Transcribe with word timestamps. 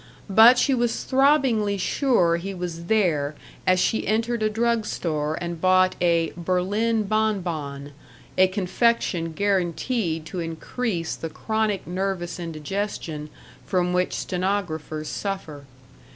But 0.31 0.57
she 0.57 0.73
was 0.73 1.03
throbbingly 1.03 1.77
sure 1.77 2.37
he 2.37 2.55
was 2.55 2.85
there 2.85 3.35
as 3.67 3.79
she 3.79 4.07
entered 4.07 4.41
a 4.41 4.49
drug 4.49 4.83
store 4.87 5.37
and 5.39 5.61
bought 5.61 5.95
a 6.01 6.31
"Berline 6.35 7.03
bonbon," 7.03 7.91
a 8.35 8.47
confection 8.47 9.33
guaranteed 9.33 10.25
to 10.25 10.39
increase 10.39 11.15
the 11.15 11.29
chronic 11.29 11.85
nervous 11.85 12.39
indigestion 12.39 13.29
from 13.63 13.93
which 13.93 14.15
stenographers 14.15 15.07
suffer. 15.07 15.65